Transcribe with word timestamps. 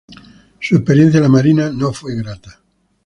Su 0.59 0.75
experiencia 0.77 1.19
en 1.19 1.23
la 1.25 1.29
Marina 1.29 1.69
no 1.69 1.93
fue 1.93 2.15
grata. 2.15 2.59